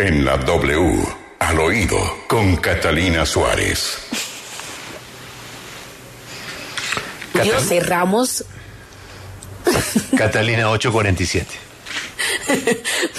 [0.00, 1.04] En la W,
[1.40, 3.98] al oído, con Catalina Suárez.
[7.32, 8.44] Julio, cerramos.
[10.16, 11.52] Catalina 847.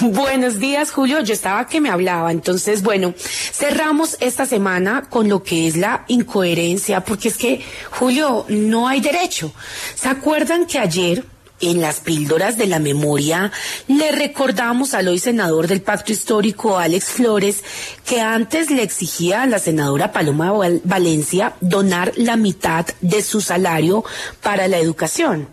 [0.00, 1.20] Buenos días, Julio.
[1.20, 2.32] Yo estaba que me hablaba.
[2.32, 8.46] Entonces, bueno, cerramos esta semana con lo que es la incoherencia, porque es que, Julio,
[8.48, 9.52] no hay derecho.
[9.94, 11.26] ¿Se acuerdan que ayer
[11.60, 13.52] en las píldoras de la memoria
[13.88, 17.62] le recordamos al hoy senador del pacto histórico Alex Flores
[18.04, 23.40] que antes le exigía a la senadora Paloma Val- Valencia donar la mitad de su
[23.40, 24.04] salario
[24.42, 25.48] para la educación?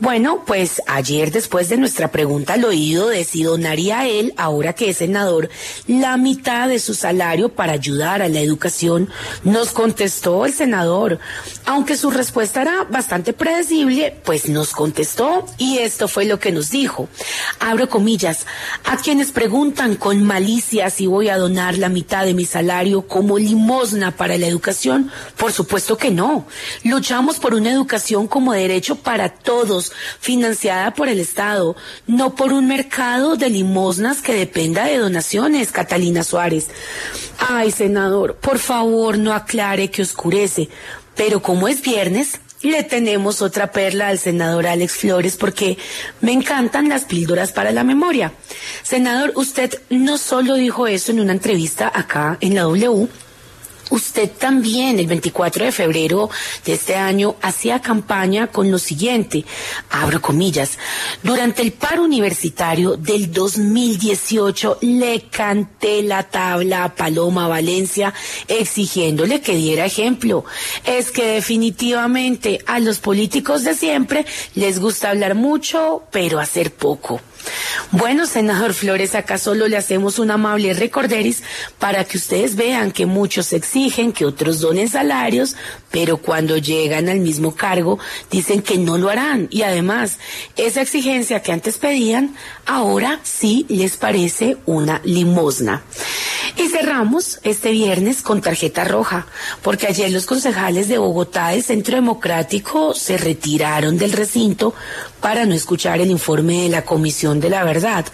[0.00, 4.90] Bueno, pues ayer después de nuestra pregunta al oído de si donaría él, ahora que
[4.90, 5.48] es senador,
[5.86, 9.08] la mitad de su salario para ayudar a la educación,
[9.44, 11.20] nos contestó el senador.
[11.64, 16.70] Aunque su respuesta era bastante predecible, pues nos contestó y esto fue lo que nos
[16.70, 17.08] dijo.
[17.60, 18.46] Abro comillas,
[18.84, 23.38] a quienes preguntan con malicia si voy a donar la mitad de mi salario como
[23.38, 26.46] limosna para la educación, por supuesto que no.
[26.82, 29.83] Luchamos por una educación como derecho para todos,
[30.20, 36.22] financiada por el Estado, no por un mercado de limosnas que dependa de donaciones, Catalina
[36.22, 36.68] Suárez.
[37.38, 40.68] Ay, senador, por favor no aclare que oscurece,
[41.14, 45.76] pero como es viernes, le tenemos otra perla al senador Alex Flores porque
[46.20, 48.32] me encantan las píldoras para la memoria.
[48.82, 53.08] Senador, usted no solo dijo eso en una entrevista acá en la W,
[53.90, 56.30] Usted también, el 24 de febrero
[56.64, 59.44] de este año, hacía campaña con lo siguiente,
[59.90, 60.78] abro comillas,
[61.22, 68.14] durante el paro universitario del 2018 le canté la tabla a Paloma Valencia
[68.48, 70.44] exigiéndole que diera ejemplo.
[70.84, 77.20] Es que definitivamente a los políticos de siempre les gusta hablar mucho, pero hacer poco.
[77.90, 81.42] Bueno, senador Flores, acá solo le hacemos un amable recorderis
[81.78, 85.56] para que ustedes vean que muchos exigen que otros donen salarios,
[85.90, 87.98] pero cuando llegan al mismo cargo
[88.30, 89.48] dicen que no lo harán.
[89.50, 90.18] Y además,
[90.56, 92.34] esa exigencia que antes pedían,
[92.66, 95.82] ahora sí les parece una limosna.
[96.56, 99.26] Y cerramos este viernes con tarjeta roja,
[99.62, 104.72] porque ayer los concejales de Bogotá del Centro Democrático se retiraron del recinto
[105.20, 108.06] para no escuchar el informe de la Comisión de la Verdad.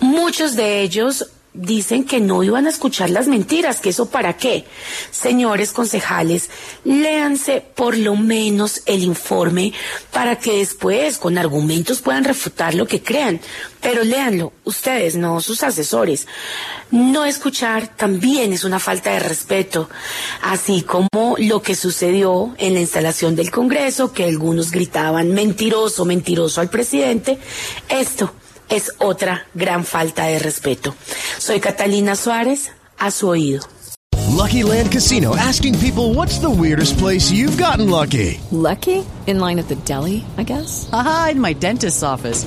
[0.00, 1.26] Muchos de ellos
[1.58, 4.64] dicen que no iban a escuchar las mentiras, que eso para qué.
[5.10, 6.50] Señores concejales,
[6.84, 9.72] léanse por lo menos el informe
[10.12, 13.40] para que después con argumentos puedan refutar lo que crean.
[13.80, 16.26] Pero léanlo, ustedes, no sus asesores.
[16.90, 19.90] No escuchar también es una falta de respeto,
[20.42, 26.60] así como lo que sucedió en la instalación del Congreso, que algunos gritaban mentiroso, mentiroso
[26.60, 27.38] al presidente.
[27.88, 28.32] Esto
[28.68, 30.94] es otra gran falta de respeto.
[31.38, 33.62] Soy Catalina Suárez, a su oído.
[34.38, 38.40] Lucky Land Casino asking people what's the weirdest place you've gotten lucky?
[38.52, 39.04] Lucky?
[39.26, 40.88] In line at the deli, I guess?
[40.92, 42.46] Aha, in my dentist's office.